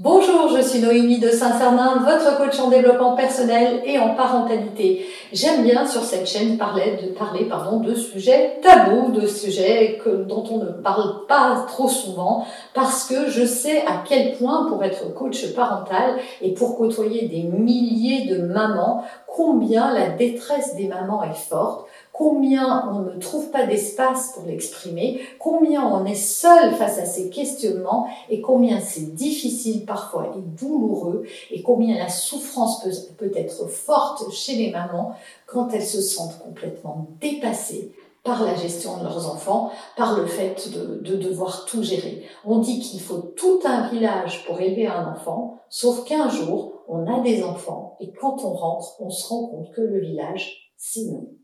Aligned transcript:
Bonjour, 0.00 0.48
je 0.48 0.60
suis 0.60 0.80
Noémie 0.80 1.20
de 1.20 1.28
Saint-Cernin, 1.28 2.04
votre 2.04 2.36
coach 2.36 2.58
en 2.58 2.68
développement 2.68 3.14
personnel 3.14 3.80
et 3.84 3.96
en 4.00 4.16
parentalité. 4.16 5.06
J'aime 5.32 5.62
bien 5.62 5.86
sur 5.86 6.02
cette 6.02 6.26
chaîne 6.26 6.58
parler 6.58 6.98
de, 7.00 7.12
parler, 7.12 7.44
pardon, 7.44 7.78
de 7.78 7.94
sujets 7.94 8.58
tabous, 8.60 9.12
de 9.12 9.28
sujets 9.28 10.00
dont 10.04 10.42
on 10.50 10.58
ne 10.58 10.72
parle 10.72 11.26
pas 11.28 11.64
trop 11.68 11.86
souvent, 11.86 12.44
parce 12.74 13.04
que 13.04 13.30
je 13.30 13.46
sais 13.46 13.82
à 13.86 14.02
quel 14.04 14.32
point 14.36 14.66
pour 14.68 14.82
être 14.82 15.14
coach 15.14 15.54
parental 15.54 16.16
et 16.42 16.54
pour 16.54 16.76
côtoyer 16.76 17.28
des 17.28 17.44
milliers 17.44 18.26
de 18.26 18.42
mamans, 18.42 19.04
combien 19.28 19.94
la 19.94 20.08
détresse 20.08 20.74
des 20.74 20.88
mamans 20.88 21.22
est 21.22 21.38
forte, 21.38 21.86
combien 22.14 22.88
on 22.92 23.00
ne 23.00 23.18
trouve 23.18 23.50
pas 23.50 23.66
d'espace 23.66 24.34
pour 24.34 24.46
l'exprimer, 24.46 25.20
combien 25.40 25.84
on 25.84 26.06
est 26.06 26.14
seul 26.14 26.72
face 26.74 26.98
à 26.98 27.06
ces 27.06 27.28
questionnements 27.28 28.06
et 28.30 28.40
combien 28.40 28.78
c'est 28.78 29.14
difficile 29.14 29.84
parfois 29.84 30.32
et 30.36 30.40
douloureux 30.40 31.24
et 31.50 31.60
combien 31.62 31.98
la 31.98 32.08
souffrance 32.08 32.84
peut, 33.18 33.32
être 33.34 33.66
forte 33.66 34.30
chez 34.30 34.54
les 34.54 34.70
mamans 34.70 35.16
quand 35.46 35.70
elles 35.74 35.84
se 35.84 36.00
sentent 36.00 36.38
complètement 36.38 37.08
dépassées 37.20 37.92
par 38.22 38.44
la 38.44 38.54
gestion 38.54 38.98
de 38.98 39.02
leurs 39.02 39.28
enfants, 39.28 39.72
par 39.96 40.16
le 40.16 40.26
fait 40.26 40.70
de, 40.72 41.00
de 41.00 41.16
devoir 41.16 41.64
tout 41.64 41.82
gérer. 41.82 42.22
On 42.44 42.60
dit 42.60 42.78
qu'il 42.78 43.00
faut 43.00 43.32
tout 43.36 43.58
un 43.64 43.88
village 43.88 44.46
pour 44.46 44.60
élever 44.60 44.86
un 44.86 45.12
enfant, 45.12 45.58
sauf 45.68 46.04
qu'un 46.04 46.28
jour, 46.28 46.84
on 46.86 47.12
a 47.12 47.20
des 47.20 47.42
enfants 47.42 47.96
et 47.98 48.12
quand 48.12 48.44
on 48.44 48.52
rentre, 48.52 48.94
on 49.00 49.10
se 49.10 49.28
rend 49.28 49.48
compte 49.48 49.72
que 49.72 49.80
le 49.80 50.00
village, 50.00 50.70
nous. 50.96 51.43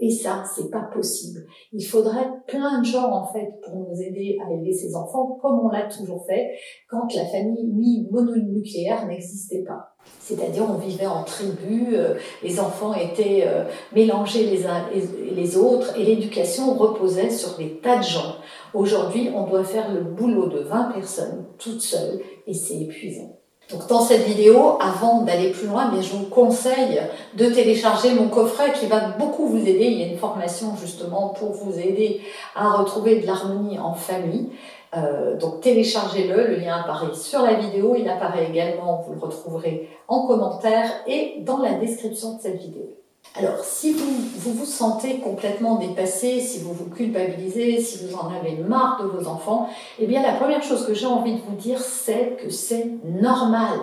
Et 0.00 0.10
ça, 0.10 0.44
c'est 0.54 0.70
pas 0.70 0.88
possible. 0.92 1.44
Il 1.72 1.84
faudrait 1.84 2.28
plein 2.46 2.80
de 2.80 2.86
gens, 2.86 3.10
en 3.10 3.26
fait, 3.32 3.60
pour 3.62 3.74
nous 3.80 4.00
aider 4.00 4.38
à 4.44 4.52
élever 4.52 4.72
ces 4.72 4.94
enfants, 4.94 5.38
comme 5.42 5.58
on 5.58 5.68
l'a 5.68 5.88
toujours 5.88 6.24
fait 6.26 6.50
quand 6.88 7.12
la 7.14 7.24
famille 7.26 8.06
mononucléaire 8.10 9.06
n'existait 9.06 9.64
pas. 9.64 9.96
C'est-à-dire, 10.20 10.64
on 10.68 10.78
vivait 10.78 11.06
en 11.06 11.24
tribu, 11.24 11.88
euh, 11.92 12.14
les 12.42 12.60
enfants 12.60 12.94
étaient 12.94 13.44
euh, 13.46 13.64
mélangés 13.94 14.44
les 14.44 14.66
uns 14.66 14.86
et 14.94 15.34
les 15.34 15.56
autres, 15.56 15.98
et 15.98 16.04
l'éducation 16.04 16.74
reposait 16.74 17.30
sur 17.30 17.56
des 17.56 17.78
tas 17.78 17.98
de 17.98 18.04
gens. 18.04 18.36
Aujourd'hui, 18.74 19.30
on 19.34 19.46
doit 19.46 19.64
faire 19.64 19.92
le 19.92 20.02
boulot 20.02 20.48
de 20.48 20.60
20 20.60 20.92
personnes, 20.92 21.46
toutes 21.58 21.80
seules, 21.80 22.20
et 22.46 22.54
c'est 22.54 22.80
épuisant. 22.80 23.38
Donc 23.70 23.86
dans 23.86 24.00
cette 24.00 24.22
vidéo, 24.22 24.78
avant 24.80 25.22
d'aller 25.22 25.50
plus 25.50 25.66
loin, 25.66 25.90
je 26.00 26.16
vous 26.16 26.24
conseille 26.24 27.02
de 27.34 27.46
télécharger 27.46 28.14
mon 28.14 28.28
coffret 28.28 28.72
qui 28.72 28.86
va 28.86 29.10
beaucoup 29.18 29.46
vous 29.46 29.60
aider. 29.60 29.84
Il 29.84 29.98
y 29.98 30.04
a 30.04 30.06
une 30.06 30.16
formation 30.16 30.74
justement 30.80 31.28
pour 31.30 31.52
vous 31.52 31.78
aider 31.78 32.22
à 32.54 32.70
retrouver 32.72 33.20
de 33.20 33.26
l'harmonie 33.26 33.78
en 33.78 33.92
famille. 33.92 34.48
Euh, 34.96 35.36
donc 35.36 35.60
téléchargez-le, 35.60 36.46
le 36.46 36.56
lien 36.56 36.76
apparaît 36.78 37.14
sur 37.14 37.42
la 37.42 37.54
vidéo, 37.54 37.94
il 37.98 38.08
apparaît 38.08 38.46
également, 38.48 39.04
vous 39.06 39.12
le 39.12 39.20
retrouverez 39.20 39.86
en 40.08 40.26
commentaire 40.26 40.90
et 41.06 41.34
dans 41.40 41.58
la 41.58 41.74
description 41.74 42.36
de 42.36 42.40
cette 42.40 42.58
vidéo. 42.58 42.96
Alors, 43.34 43.58
si 43.62 43.92
vous, 43.92 44.52
vous, 44.52 44.64
sentez 44.64 45.18
complètement 45.20 45.76
dépassé, 45.76 46.40
si 46.40 46.60
vous 46.60 46.72
vous 46.72 46.90
culpabilisez, 46.90 47.80
si 47.80 48.04
vous 48.04 48.16
en 48.16 48.32
avez 48.34 48.56
marre 48.56 49.00
de 49.02 49.08
vos 49.08 49.28
enfants, 49.28 49.68
eh 49.98 50.06
bien, 50.06 50.22
la 50.22 50.32
première 50.32 50.62
chose 50.62 50.86
que 50.86 50.94
j'ai 50.94 51.06
envie 51.06 51.34
de 51.34 51.40
vous 51.40 51.56
dire, 51.56 51.80
c'est 51.80 52.36
que 52.42 52.50
c'est 52.50 52.86
normal. 53.04 53.78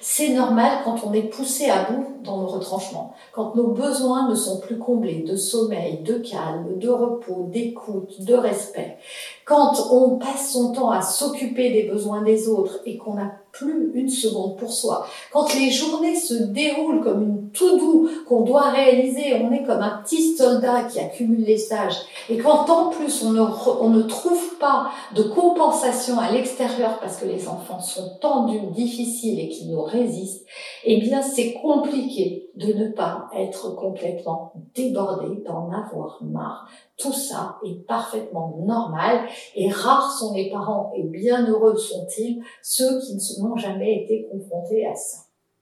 C'est 0.00 0.30
normal 0.30 0.78
quand 0.84 1.04
on 1.04 1.12
est 1.12 1.22
poussé 1.22 1.68
à 1.70 1.90
bout 1.90 2.06
dans 2.24 2.38
nos 2.38 2.46
retranchements, 2.46 3.14
quand 3.32 3.54
nos 3.54 3.68
besoins 3.68 4.28
ne 4.28 4.34
sont 4.34 4.60
plus 4.60 4.78
comblés 4.78 5.22
de 5.22 5.36
sommeil, 5.36 5.98
de 6.02 6.14
calme, 6.14 6.78
de 6.78 6.88
repos, 6.88 7.46
d'écoute, 7.50 8.22
de 8.22 8.34
respect, 8.34 8.98
quand 9.44 9.88
on 9.90 10.16
passe 10.18 10.52
son 10.52 10.72
temps 10.72 10.90
à 10.90 11.02
s'occuper 11.02 11.70
des 11.70 11.84
besoins 11.84 12.22
des 12.22 12.48
autres 12.48 12.80
et 12.86 12.96
qu'on 12.96 13.14
n'a 13.14 13.32
plus 13.52 13.90
une 13.94 14.08
seconde 14.08 14.56
pour 14.56 14.72
soi, 14.72 15.06
quand 15.32 15.52
les 15.54 15.70
journées 15.70 16.14
se 16.14 16.34
déroulent 16.34 17.02
comme 17.02 17.22
une 17.22 17.50
tout 17.50 17.76
doux 17.76 18.08
qu'on 18.28 18.42
doit 18.42 18.70
réaliser, 18.70 19.34
on 19.42 19.50
est 19.52 19.64
comme 19.64 19.82
un 19.82 20.02
petit 20.04 20.36
soldat 20.36 20.84
qui 20.84 21.00
accumule 21.00 21.44
les 21.44 21.58
stages, 21.58 21.96
et 22.28 22.38
quand 22.38 22.70
en 22.70 22.90
plus 22.90 23.24
on 23.24 23.30
ne, 23.32 23.42
on 23.80 23.88
ne 23.90 24.02
trouve 24.02 24.56
pas 24.58 24.90
de 25.16 25.24
compensation 25.24 26.18
à 26.18 26.30
l'extérieur 26.30 26.98
parce 27.00 27.16
que 27.16 27.26
les 27.26 27.48
enfants 27.48 27.80
sont 27.80 28.18
tendus, 28.20 28.60
difficiles 28.70 29.40
et 29.40 29.48
qui 29.48 29.59
nous 29.68 29.82
résistent, 29.82 30.46
eh 30.84 31.00
bien 31.00 31.22
c'est 31.22 31.54
compliqué 31.54 32.50
de 32.56 32.72
ne 32.72 32.88
pas 32.88 33.28
être 33.36 33.74
complètement 33.74 34.52
débordé, 34.74 35.42
d'en 35.46 35.70
avoir 35.70 36.22
marre. 36.22 36.68
Tout 36.96 37.12
ça 37.12 37.58
est 37.64 37.86
parfaitement 37.86 38.58
normal 38.64 39.20
et 39.54 39.70
rares 39.70 40.12
sont 40.12 40.34
les 40.34 40.50
parents 40.50 40.92
et 40.96 41.02
bien 41.04 41.46
heureux 41.46 41.76
sont-ils 41.76 42.42
ceux 42.62 43.00
qui 43.00 43.16
n'ont 43.40 43.56
jamais 43.56 44.02
été 44.02 44.28
confrontés 44.30 44.86
à 44.86 44.94
ça. 44.94 45.18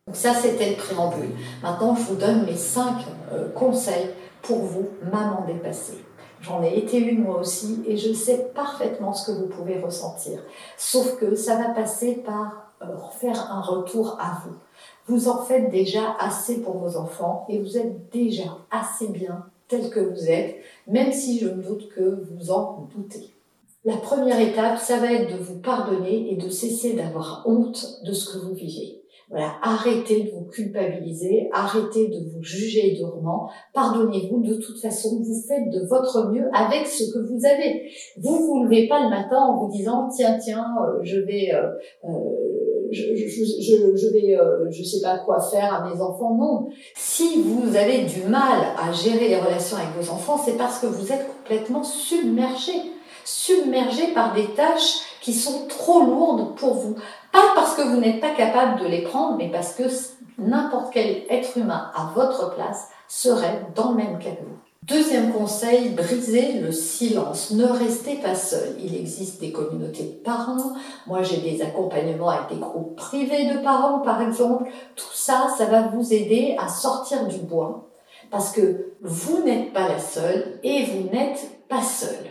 Donc 0.07 0.17
ça, 0.17 0.33
c'était 0.33 0.71
le 0.71 0.77
préambule. 0.77 1.35
Maintenant, 1.63 1.95
je 1.95 2.03
vous 2.05 2.17
donne 2.17 2.47
mes 2.47 2.57
cinq 2.57 2.97
euh, 3.31 3.51
conseils 3.51 4.09
pour 4.41 4.57
vous, 4.57 4.89
maman 5.13 5.45
dépassée. 5.47 6.03
J'en 6.41 6.63
ai 6.63 6.79
été 6.79 6.99
une 6.99 7.23
moi 7.25 7.41
aussi 7.41 7.83
et 7.87 7.97
je 7.97 8.13
sais 8.13 8.51
parfaitement 8.55 9.13
ce 9.13 9.31
que 9.31 9.39
vous 9.39 9.49
pouvez 9.49 9.79
ressentir. 9.79 10.41
Sauf 10.77 11.19
que 11.19 11.35
ça 11.35 11.57
va 11.57 11.71
passer 11.75 12.23
par 12.25 12.68
faire 13.19 13.51
un 13.51 13.61
retour 13.61 14.17
à 14.21 14.43
vous. 14.45 14.55
Vous 15.07 15.29
en 15.29 15.43
faites 15.43 15.71
déjà 15.71 16.17
assez 16.21 16.61
pour 16.61 16.79
vos 16.79 16.97
enfants 16.97 17.47
et 17.49 17.59
vous 17.59 17.77
êtes 17.77 18.11
déjà 18.11 18.59
assez 18.71 19.09
bien 19.09 19.47
tel 19.69 19.91
que 19.91 20.01
vous 20.01 20.31
êtes, 20.31 20.57
même 20.87 21.13
si 21.13 21.39
je 21.39 21.49
me 21.49 21.63
doute 21.63 21.89
que 21.89 22.25
vous 22.31 22.51
en 22.51 22.89
doutez. 22.95 23.35
La 23.85 23.97
première 23.97 24.41
étape, 24.41 24.79
ça 24.79 24.99
va 24.99 25.13
être 25.13 25.33
de 25.33 25.43
vous 25.43 25.61
pardonner 25.61 26.33
et 26.33 26.37
de 26.37 26.49
cesser 26.49 26.95
d'avoir 26.95 27.45
honte 27.47 28.03
de 28.05 28.13
ce 28.13 28.33
que 28.33 28.39
vous 28.39 28.55
vivez. 28.55 29.03
Voilà, 29.31 29.53
arrêtez 29.63 30.25
de 30.25 30.31
vous 30.31 30.47
culpabiliser, 30.47 31.51
arrêtez 31.53 32.09
de 32.09 32.31
vous 32.31 32.43
juger 32.43 32.93
durement, 32.93 33.51
pardonnez-vous, 33.75 34.43
de 34.43 34.55
toute 34.55 34.81
façon, 34.81 35.21
vous 35.23 35.43
faites 35.47 35.69
de 35.71 35.87
votre 35.87 36.31
mieux 36.31 36.49
avec 36.55 36.87
ce 36.87 37.13
que 37.13 37.19
vous 37.19 37.45
avez. 37.45 37.91
Vous 38.17 38.47
vous 38.47 38.65
levez 38.65 38.89
pas 38.89 39.03
le 39.03 39.11
matin 39.11 39.37
en 39.37 39.59
vous 39.59 39.71
disant, 39.71 40.09
tiens, 40.09 40.39
tiens, 40.39 40.67
euh, 40.83 41.01
je 41.03 41.19
vais... 41.21 41.53
Euh, 41.53 41.69
euh, 42.05 42.58
je, 42.91 44.13
vais, 44.13 44.39
je 44.71 44.83
sais 44.83 45.01
pas 45.01 45.19
quoi 45.19 45.41
faire 45.41 45.73
à 45.75 45.89
mes 45.89 46.01
enfants. 46.01 46.35
Non. 46.35 46.69
Si 46.95 47.43
vous 47.43 47.77
avez 47.77 48.03
du 48.03 48.23
mal 48.23 48.61
à 48.79 48.93
gérer 48.93 49.29
les 49.29 49.39
relations 49.39 49.77
avec 49.77 49.91
vos 49.99 50.13
enfants, 50.13 50.41
c'est 50.45 50.57
parce 50.57 50.79
que 50.79 50.87
vous 50.87 51.13
êtes 51.13 51.27
complètement 51.29 51.85
submergé 51.85 52.73
submergé 53.29 54.15
par 54.15 54.33
des 54.33 54.47
tâches 54.55 55.01
qui 55.21 55.35
sont 55.35 55.67
trop 55.69 56.01
lourdes 56.01 56.57
pour 56.57 56.75
vous. 56.75 56.95
Pas 57.31 57.53
parce 57.55 57.75
que 57.75 57.83
vous 57.83 58.01
n'êtes 58.01 58.21
pas 58.21 58.35
capable 58.35 58.81
de 58.81 58.87
les 58.87 59.03
prendre, 59.03 59.37
mais 59.37 59.51
parce 59.51 59.75
que 59.75 59.83
n'importe 60.39 60.93
quel 60.93 61.25
être 61.29 61.59
humain 61.59 61.91
à 61.95 62.11
votre 62.15 62.55
place 62.55 62.89
serait 63.07 63.67
dans 63.75 63.91
le 63.91 63.97
même 63.97 64.19
cas 64.19 64.31
que 64.31 64.45
vous. 64.45 64.58
Deuxième 64.89 65.35
conseil, 65.35 65.91
brisez 65.91 66.61
le 66.61 66.73
silence. 66.73 67.51
Ne 67.51 67.67
restez 67.67 68.15
pas 68.15 68.35
seul. 68.35 68.75
Il 68.83 68.97
existe 68.97 69.39
des 69.39 69.53
communautés 69.53 70.05
de 70.05 70.25
parents. 70.25 70.73
Moi, 71.07 71.23
j'ai 71.23 71.37
des 71.43 71.61
accompagnements 71.61 72.31
avec 72.31 72.49
des 72.49 72.61
groupes 72.61 72.97
privés 72.97 73.53
de 73.53 73.59
parents, 73.59 73.99
par 73.99 74.23
exemple. 74.23 74.65
Tout 74.97 75.13
ça, 75.13 75.49
ça 75.59 75.67
va 75.67 75.89
vous 75.89 76.15
aider 76.15 76.57
à 76.59 76.69
sortir 76.69 77.27
du 77.27 77.37
bois. 77.37 77.91
Parce 78.31 78.51
que 78.51 78.95
vous 79.03 79.43
n'êtes 79.45 79.75
pas 79.75 79.89
la 79.89 79.99
seule 79.99 80.59
et 80.63 80.85
vous 80.85 81.11
n'êtes 81.11 81.51
pas 81.69 81.83
seul. 81.83 82.25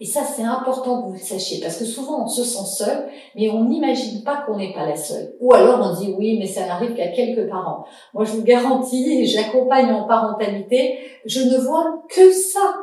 Et 0.00 0.06
ça, 0.06 0.22
c'est 0.24 0.42
important 0.42 1.02
que 1.02 1.06
vous 1.06 1.12
le 1.12 1.18
sachiez, 1.18 1.60
parce 1.60 1.76
que 1.76 1.84
souvent 1.84 2.24
on 2.24 2.28
se 2.28 2.42
sent 2.42 2.84
seul, 2.84 3.08
mais 3.36 3.48
on 3.50 3.64
n'imagine 3.64 4.24
pas 4.24 4.38
qu'on 4.38 4.56
n'est 4.56 4.72
pas 4.72 4.86
la 4.86 4.96
seule. 4.96 5.34
Ou 5.40 5.54
alors 5.54 5.80
on 5.80 6.00
dit 6.00 6.14
oui, 6.18 6.36
mais 6.38 6.46
ça 6.46 6.66
n'arrive 6.66 6.94
qu'à 6.94 7.08
quelques 7.08 7.48
parents. 7.48 7.84
Moi, 8.12 8.24
je 8.24 8.32
vous 8.32 8.42
garantis, 8.42 9.26
j'accompagne 9.32 9.92
en 9.92 10.04
parentalité, 10.04 10.98
je 11.24 11.40
ne 11.40 11.58
vois 11.58 12.02
que 12.08 12.32
ça. 12.32 12.74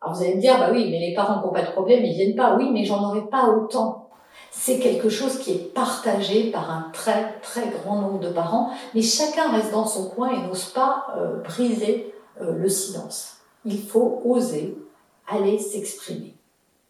Alors 0.00 0.16
vous 0.16 0.22
allez 0.22 0.34
me 0.34 0.40
dire, 0.40 0.58
bah 0.58 0.70
oui, 0.72 0.88
mais 0.90 0.98
les 0.98 1.14
parents 1.14 1.40
qui 1.40 1.46
n'ont 1.46 1.52
pas 1.52 1.62
de 1.62 1.70
problème, 1.72 2.04
ils 2.04 2.12
viennent 2.12 2.36
pas. 2.36 2.56
Oui, 2.56 2.70
mais 2.72 2.84
j'en 2.84 3.02
aurais 3.08 3.28
pas 3.30 3.48
autant. 3.48 4.10
c'est 4.50 4.78
quelque 4.78 5.08
chose 5.08 5.38
qui 5.38 5.52
est 5.52 5.74
partagé 5.74 6.50
par 6.50 6.70
un 6.70 6.90
très 6.92 7.34
très 7.40 7.68
grand 7.68 8.00
nombre 8.00 8.18
de 8.20 8.28
parents, 8.28 8.70
mais 8.94 9.02
chacun 9.02 9.50
reste 9.50 9.72
dans 9.72 9.86
son 9.86 10.10
coin 10.10 10.30
et 10.30 10.46
n'ose 10.46 10.66
pas 10.66 11.06
euh, 11.16 11.42
briser 11.42 12.12
euh, 12.40 12.52
le 12.52 12.68
silence. 12.68 13.38
Il 13.64 13.78
faut 13.78 14.20
oser 14.24 14.76
aller 15.28 15.58
s'exprimer, 15.58 16.34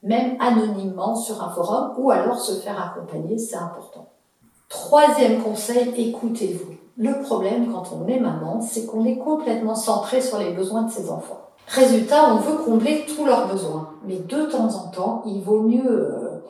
même 0.03 0.37
anonymement 0.41 1.15
sur 1.15 1.43
un 1.43 1.51
forum 1.51 1.93
ou 1.99 2.11
alors 2.11 2.39
se 2.39 2.61
faire 2.61 2.81
accompagner, 2.81 3.39
c'est 3.39 3.57
important. 3.57 4.09
Troisième 4.69 5.43
conseil, 5.43 5.93
écoutez-vous. 5.97 6.73
Le 6.97 7.23
problème 7.23 7.73
quand 7.73 7.85
on 7.93 8.07
est 8.09 8.21
maman, 8.21 8.61
c'est 8.61 8.87
qu'on 8.87 9.05
est 9.05 9.19
complètement 9.19 9.75
centré 9.75 10.21
sur 10.21 10.39
les 10.39 10.53
besoins 10.53 10.83
de 10.83 10.91
ses 10.91 11.11
enfants. 11.11 11.41
Résultat, 11.67 12.35
on 12.35 12.37
veut 12.37 12.59
combler 12.65 13.07
tous 13.07 13.25
leurs 13.25 13.49
besoins, 13.49 13.91
mais 14.05 14.19
de 14.19 14.43
temps 14.47 14.69
en 14.69 14.91
temps, 14.91 15.23
il 15.27 15.41
vaut 15.41 15.61
mieux 15.61 15.87
euh, 15.87 16.43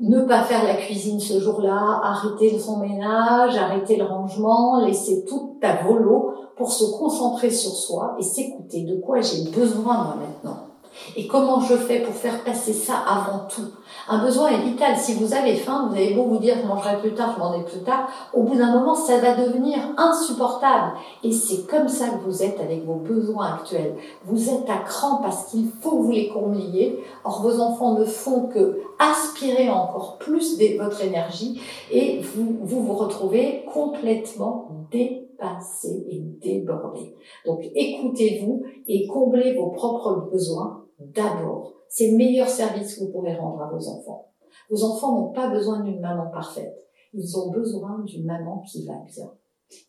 ne 0.00 0.20
pas 0.22 0.42
faire 0.42 0.64
la 0.64 0.74
cuisine 0.74 1.20
ce 1.20 1.40
jour-là, 1.40 2.00
arrêter 2.02 2.58
son 2.58 2.78
ménage, 2.78 3.56
arrêter 3.56 3.96
le 3.96 4.04
rangement, 4.04 4.80
laisser 4.84 5.24
tout 5.24 5.56
à 5.62 5.82
volo 5.82 6.32
pour 6.56 6.70
se 6.70 6.98
concentrer 6.98 7.50
sur 7.50 7.70
soi 7.70 8.16
et 8.18 8.22
s'écouter 8.22 8.82
de 8.82 9.00
quoi 9.00 9.20
j'ai 9.20 9.50
besoin 9.50 10.16
maintenant. 10.16 10.65
Et 11.14 11.26
comment 11.26 11.60
je 11.60 11.74
fais 11.74 12.00
pour 12.00 12.14
faire 12.14 12.42
passer 12.44 12.72
ça 12.72 12.94
avant 13.06 13.46
tout? 13.48 13.68
Un 14.08 14.24
besoin 14.24 14.48
est 14.48 14.62
vital. 14.62 14.96
Si 14.96 15.14
vous 15.14 15.34
avez 15.34 15.54
faim, 15.54 15.88
vous 15.88 15.96
avez 15.96 16.14
beau 16.14 16.24
vous 16.24 16.38
dire 16.38 16.56
je 16.60 16.66
mangerai 16.66 16.98
plus 16.98 17.14
tard, 17.14 17.34
je 17.34 17.40
mangerai 17.40 17.64
plus 17.64 17.82
tard, 17.82 18.08
au 18.34 18.42
bout 18.42 18.56
d'un 18.56 18.72
moment, 18.72 18.94
ça 18.94 19.18
va 19.18 19.34
devenir 19.34 19.78
insupportable. 19.96 20.92
Et 21.22 21.32
c'est 21.32 21.66
comme 21.66 21.88
ça 21.88 22.08
que 22.08 22.24
vous 22.24 22.42
êtes 22.42 22.60
avec 22.60 22.84
vos 22.84 22.96
besoins 22.96 23.54
actuels. 23.54 23.94
Vous 24.24 24.48
êtes 24.50 24.68
à 24.68 24.78
cran 24.78 25.16
parce 25.22 25.46
qu'il 25.46 25.68
faut 25.80 25.98
que 25.98 26.02
vous 26.02 26.10
les 26.10 26.28
combliez. 26.28 26.98
Or, 27.24 27.42
vos 27.42 27.60
enfants 27.60 27.94
ne 27.98 28.04
font 28.04 28.48
que 28.48 28.80
aspirer 28.98 29.68
encore 29.68 30.16
plus 30.18 30.58
de 30.58 30.82
votre 30.82 31.02
énergie 31.02 31.60
et 31.90 32.20
vous, 32.20 32.58
vous 32.62 32.94
retrouvez 32.94 33.64
complètement 33.72 34.68
dépassé 34.90 36.06
et 36.08 36.20
débordé. 36.20 37.14
Donc 37.44 37.60
écoutez-vous 37.74 38.62
et 38.88 39.06
comblez 39.06 39.54
vos 39.54 39.70
propres 39.70 40.28
besoins 40.32 40.85
d'abord. 40.98 41.72
C'est 41.88 42.10
le 42.10 42.16
meilleur 42.16 42.48
service 42.48 42.94
que 42.94 43.04
vous 43.04 43.12
pourrez 43.12 43.36
rendre 43.36 43.62
à 43.62 43.70
vos 43.70 43.88
enfants. 43.88 44.32
Vos 44.70 44.82
enfants 44.84 45.12
n'ont 45.12 45.32
pas 45.32 45.48
besoin 45.48 45.80
d'une 45.80 46.00
maman 46.00 46.30
parfaite. 46.30 46.76
Ils 47.12 47.38
ont 47.38 47.50
besoin 47.50 48.00
d'une 48.04 48.26
maman 48.26 48.62
qui 48.66 48.86
va 48.86 48.94
bien. 49.06 49.30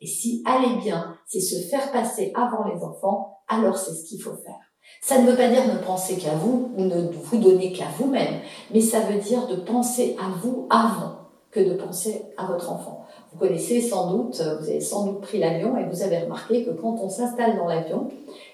Et 0.02 0.08
si 0.08 0.44
aller 0.46 0.80
bien, 0.82 1.16
c'est 1.28 1.40
se 1.40 1.68
faire 1.68 1.92
passer 1.92 2.32
avant 2.36 2.66
les 2.74 2.82
enfants, 2.84 3.40
alors 3.48 3.78
c'est 3.78 3.94
ce 3.94 4.06
qu'il 4.06 4.22
faut 4.22 4.36
faire. 4.36 4.60
Ça 5.02 5.22
ne 5.22 5.30
veut 5.30 5.38
pas 5.38 5.50
dire 5.50 5.68
ne 5.74 5.84
penser 5.84 6.18
qu'à 6.18 6.36
vous 6.36 6.72
ou 6.78 6.82
ne 6.82 7.10
vous 7.12 7.38
donner 7.38 7.72
qu'à 7.72 7.88
vous-même, 8.00 8.42
mais 8.74 8.82
ça 8.82 9.02
veut 9.02 9.20
dire 9.20 9.48
de 9.48 9.56
penser 9.56 10.16
à 10.20 10.30
vous 10.42 10.68
avant 10.70 11.27
de 11.66 11.74
penser 11.74 12.24
à 12.38 12.46
votre 12.46 12.72
enfant. 12.72 13.06
Vous 13.32 13.40
connaissez 13.40 13.82
sans 13.82 14.12
doute, 14.12 14.36
vous 14.36 14.70
avez 14.70 14.82
sans 14.82 15.06
doute 15.06 15.22
pris 15.22 15.38
l'avion 15.40 15.78
et 15.78 15.86
vous 15.86 16.02
avez 16.02 16.20
remarqué 16.20 16.64
que 16.64 16.72
quand 16.72 16.98
on 17.02 17.10
s'installe 17.10 17.58
dans 17.58 17.68
l'avion, 17.68 18.10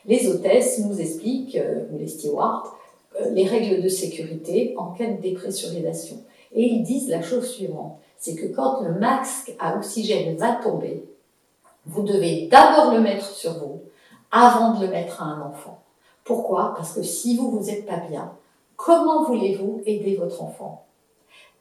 les 0.06 0.28
hôtesses 0.28 0.80
nous 0.80 1.00
expliquent, 1.00 1.56
euh, 1.56 1.86
ou 1.92 1.98
les 1.98 2.08
stewards, 2.08 2.76
euh, 3.22 3.30
les 3.30 3.46
règles 3.46 3.82
de 3.82 3.88
sécurité 3.88 4.74
en 4.78 4.92
cas 4.92 5.08
de 5.08 5.22
dépressurisation. 5.22 6.18
Et 6.54 6.64
ils 6.64 6.84
disent 6.84 7.10
la 7.10 7.22
chose 7.22 7.48
suivante, 7.48 7.98
c'est 8.18 8.36
que 8.36 8.48
quand 8.48 8.82
le 8.82 9.00
masque 9.00 9.54
à 9.60 9.78
oxygène 9.78 10.36
va 10.38 10.54
tomber, 10.54 11.06
vous 11.86 12.04
devez 12.04 12.48
d'abord 12.48 12.94
le 12.94 13.02
mettre 13.02 13.26
sur 13.26 13.54
vous 13.54 13.82
avant 14.32 14.74
de 14.74 14.86
le 14.86 14.92
mettre 14.92 15.22
à 15.22 15.26
un 15.26 15.42
enfant. 15.42 15.80
Pourquoi? 16.24 16.74
Parce 16.76 16.94
que 16.94 17.04
si 17.04 17.36
vous 17.36 17.52
vous 17.52 17.70
êtes 17.70 17.86
pas 17.86 18.02
bien, 18.10 18.32
comment 18.78 19.24
voulez-vous 19.26 19.82
aider 19.86 20.16
votre 20.16 20.42
enfant? 20.42 20.86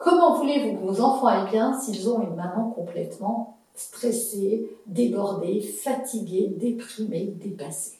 Comment 0.02 0.34
voulez-vous 0.34 0.78
que 0.78 0.84
vos 0.84 1.00
enfants 1.00 1.28
aillent 1.28 1.50
bien 1.50 1.72
s'ils 1.78 2.08
ont 2.08 2.20
une 2.22 2.34
maman 2.34 2.72
complètement 2.74 3.58
stressée, 3.74 4.68
débordée, 4.86 5.60
fatiguée, 5.60 6.52
déprimée, 6.56 7.34
dépassée? 7.40 7.98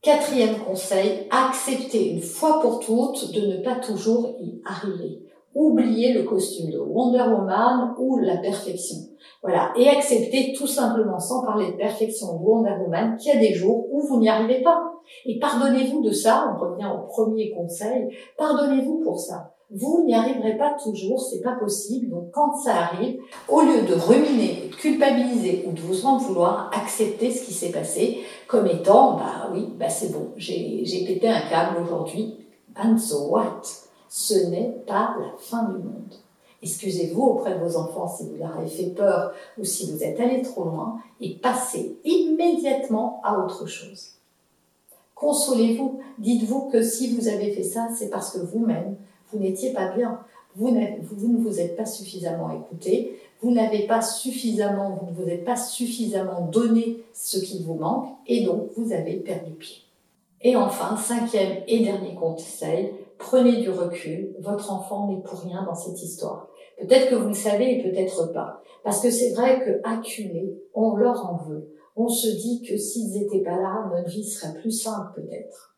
Quatrième 0.00 0.58
conseil, 0.60 1.26
acceptez 1.30 2.10
une 2.10 2.22
fois 2.22 2.60
pour 2.60 2.78
toutes 2.78 3.32
de 3.32 3.46
ne 3.46 3.56
pas 3.64 3.74
toujours 3.76 4.36
y 4.40 4.60
arriver. 4.64 5.22
Oubliez 5.56 6.12
le 6.12 6.22
costume 6.22 6.70
de 6.70 6.78
Wonder 6.78 7.24
Woman 7.24 7.94
ou 7.98 8.18
la 8.18 8.36
perfection. 8.36 8.98
Voilà. 9.42 9.72
Et 9.76 9.88
acceptez 9.88 10.52
tout 10.56 10.68
simplement, 10.68 11.18
sans 11.18 11.44
parler 11.44 11.72
de 11.72 11.76
perfection 11.76 12.34
de 12.34 12.44
Wonder 12.44 12.76
Woman, 12.80 13.16
qu'il 13.16 13.34
y 13.34 13.36
a 13.36 13.40
des 13.40 13.54
jours 13.54 13.88
où 13.92 14.00
vous 14.00 14.20
n'y 14.20 14.28
arrivez 14.28 14.62
pas. 14.62 14.82
Et 15.26 15.40
pardonnez-vous 15.40 16.02
de 16.02 16.12
ça, 16.12 16.54
on 16.54 16.60
revient 16.60 16.90
au 16.94 17.06
premier 17.08 17.50
conseil, 17.50 18.08
pardonnez-vous 18.38 19.00
pour 19.02 19.18
ça 19.18 19.53
vous 19.70 20.04
n'y 20.04 20.14
arriverez 20.14 20.56
pas 20.56 20.76
toujours, 20.82 21.20
c'est 21.20 21.40
pas 21.40 21.54
possible. 21.54 22.10
Donc 22.10 22.30
quand 22.32 22.54
ça 22.56 22.74
arrive, 22.76 23.20
au 23.48 23.62
lieu 23.62 23.82
de 23.82 23.94
ruminer, 23.94 24.68
de 24.70 24.76
culpabiliser 24.76 25.64
ou 25.66 25.72
de 25.72 25.80
vous 25.80 26.06
en 26.06 26.18
vouloir, 26.18 26.70
accepter 26.74 27.30
ce 27.30 27.44
qui 27.44 27.54
s'est 27.54 27.72
passé 27.72 28.20
comme 28.46 28.66
étant, 28.66 29.16
bah 29.16 29.50
oui, 29.52 29.68
bah 29.78 29.88
c'est 29.88 30.12
bon, 30.12 30.28
j'ai 30.36 31.04
pété 31.06 31.28
un 31.28 31.40
câble 31.48 31.82
aujourd'hui, 31.82 32.36
and 32.76 32.98
so 32.98 33.28
what? 33.28 33.62
Ce 34.08 34.46
n'est 34.48 34.76
pas 34.86 35.16
la 35.18 35.36
fin 35.38 35.64
du 35.64 35.78
monde. 35.78 36.14
Excusez-vous 36.62 37.20
auprès 37.20 37.54
de 37.54 37.58
vos 37.58 37.76
enfants 37.76 38.08
si 38.08 38.28
vous 38.28 38.36
leur 38.36 38.56
avez 38.56 38.68
fait 38.68 38.90
peur 38.90 39.32
ou 39.58 39.64
si 39.64 39.90
vous 39.90 40.02
êtes 40.02 40.18
allé 40.18 40.40
trop 40.40 40.64
loin 40.64 40.98
et 41.20 41.34
passez 41.34 41.98
immédiatement 42.04 43.20
à 43.22 43.38
autre 43.38 43.66
chose. 43.66 44.12
Consolez-vous, 45.14 46.00
dites-vous 46.18 46.70
que 46.70 46.82
si 46.82 47.14
vous 47.14 47.28
avez 47.28 47.52
fait 47.52 47.62
ça, 47.62 47.88
c'est 47.96 48.08
parce 48.08 48.30
que 48.30 48.38
vous-même, 48.38 48.96
vous 49.32 49.38
n'étiez 49.38 49.72
pas 49.72 49.92
bien. 49.92 50.20
Vous, 50.56 50.70
ne 50.70 51.38
vous 51.38 51.60
êtes 51.60 51.76
pas 51.76 51.84
suffisamment 51.84 52.50
écouté, 52.52 53.18
vous 53.42 53.50
n'avez 53.50 53.88
pas 53.88 54.00
suffisamment, 54.00 54.90
vous 54.90 55.10
ne 55.10 55.16
vous 55.16 55.28
êtes 55.28 55.44
pas 55.44 55.56
suffisamment 55.56 56.42
donné 56.42 57.02
ce 57.12 57.38
qui 57.38 57.64
vous 57.64 57.74
manque, 57.74 58.06
et 58.28 58.44
donc 58.44 58.68
vous 58.76 58.92
avez 58.92 59.16
perdu 59.16 59.50
pied. 59.52 59.78
Et 60.42 60.54
enfin, 60.54 60.96
cinquième 60.96 61.64
et 61.66 61.82
dernier 61.82 62.14
conseil, 62.14 62.92
prenez 63.18 63.62
du 63.62 63.70
recul, 63.70 64.34
votre 64.38 64.72
enfant 64.72 65.08
n'est 65.08 65.22
pour 65.22 65.40
rien 65.40 65.64
dans 65.64 65.74
cette 65.74 66.00
histoire. 66.00 66.48
Peut-être 66.78 67.10
que 67.10 67.14
vous 67.16 67.28
le 67.28 67.34
savez 67.34 67.78
et 67.78 67.82
peut-être 67.82 68.32
pas. 68.32 68.62
Parce 68.84 69.00
que 69.00 69.10
c'est 69.10 69.32
vrai 69.32 69.64
que 69.64 69.80
acculé, 69.88 70.54
on 70.74 70.94
leur 70.96 71.26
en 71.26 71.36
veut. 71.48 71.74
On 71.96 72.08
se 72.08 72.28
dit 72.28 72.62
que 72.62 72.76
s'ils 72.76 73.12
n'étaient 73.12 73.42
pas 73.42 73.56
là, 73.56 73.90
notre 73.90 74.08
vie 74.08 74.24
serait 74.24 74.58
plus 74.60 74.72
simple 74.72 75.20
peut-être. 75.20 75.73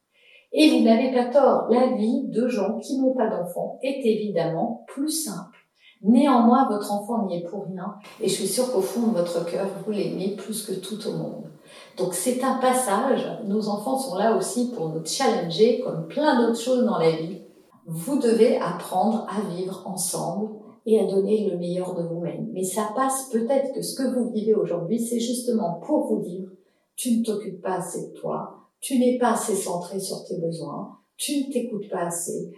Et 0.52 0.70
vous 0.70 0.84
n'avez 0.84 1.12
pas 1.12 1.26
tort, 1.26 1.66
la 1.70 1.88
vie 1.96 2.24
de 2.28 2.48
gens 2.48 2.78
qui 2.78 2.98
n'ont 2.98 3.14
pas 3.14 3.28
d'enfants 3.28 3.78
est 3.82 4.00
évidemment 4.04 4.84
plus 4.88 5.10
simple. 5.10 5.58
Néanmoins, 6.02 6.68
votre 6.68 6.92
enfant 6.92 7.26
n'y 7.26 7.38
est 7.38 7.48
pour 7.48 7.64
rien, 7.64 7.94
et 8.20 8.28
je 8.28 8.34
suis 8.34 8.46
sûre 8.46 8.70
qu'au 8.72 8.82
fond 8.82 9.08
de 9.08 9.16
votre 9.16 9.44
cœur, 9.44 9.66
vous 9.84 9.92
l'aimez 9.92 10.36
plus 10.36 10.64
que 10.64 10.74
tout 10.74 11.08
au 11.08 11.12
monde. 11.12 11.50
Donc 11.96 12.14
c'est 12.14 12.44
un 12.44 12.58
passage, 12.58 13.26
nos 13.46 13.68
enfants 13.68 13.98
sont 13.98 14.16
là 14.16 14.36
aussi 14.36 14.70
pour 14.70 14.90
nous 14.90 15.04
challenger, 15.04 15.80
comme 15.80 16.06
plein 16.06 16.40
d'autres 16.40 16.60
choses 16.60 16.84
dans 16.84 16.98
la 16.98 17.10
vie. 17.10 17.42
Vous 17.86 18.18
devez 18.18 18.58
apprendre 18.58 19.26
à 19.28 19.40
vivre 19.54 19.82
ensemble 19.86 20.50
et 20.84 21.00
à 21.00 21.06
donner 21.06 21.48
le 21.50 21.56
meilleur 21.56 21.94
de 21.94 22.02
vous-même. 22.02 22.48
Mais 22.52 22.64
ça 22.64 22.90
passe 22.94 23.28
peut-être 23.30 23.72
que 23.72 23.82
ce 23.82 23.96
que 23.96 24.14
vous 24.14 24.30
vivez 24.30 24.54
aujourd'hui, 24.54 25.00
c'est 25.00 25.20
justement 25.20 25.80
pour 25.86 26.06
vous 26.06 26.20
dire, 26.20 26.48
tu 26.94 27.18
ne 27.18 27.24
t'occupes 27.24 27.62
pas 27.62 27.76
assez 27.78 28.08
de 28.08 28.12
toi, 28.12 28.65
tu 28.80 28.98
n'es 28.98 29.18
pas 29.18 29.32
assez 29.34 29.54
centré 29.54 29.98
sur 29.98 30.24
tes 30.24 30.38
besoins, 30.38 30.98
tu 31.16 31.46
ne 31.46 31.52
t'écoutes 31.52 31.88
pas 31.90 32.06
assez, 32.06 32.52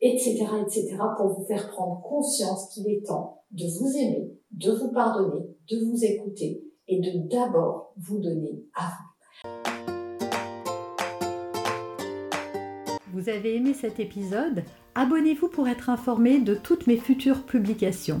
etc., 0.00 0.46
etc., 0.62 0.96
pour 1.16 1.28
vous 1.28 1.44
faire 1.46 1.70
prendre 1.70 2.02
conscience 2.02 2.72
qu'il 2.72 2.88
est 2.88 3.06
temps 3.06 3.44
de 3.50 3.64
vous 3.78 3.96
aimer, 3.96 4.32
de 4.52 4.72
vous 4.72 4.92
pardonner, 4.92 5.44
de 5.70 5.84
vous 5.84 6.04
écouter 6.04 6.64
et 6.88 7.00
de 7.00 7.28
d'abord 7.28 7.92
vous 7.96 8.18
donner 8.18 8.64
à 8.74 8.88
vous. 8.88 9.10
Vous 13.12 13.28
avez 13.28 13.56
aimé 13.56 13.74
cet 13.74 14.00
épisode? 14.00 14.62
Abonnez-vous 14.94 15.48
pour 15.48 15.68
être 15.68 15.90
informé 15.90 16.40
de 16.40 16.54
toutes 16.54 16.86
mes 16.86 16.96
futures 16.96 17.44
publications. 17.44 18.20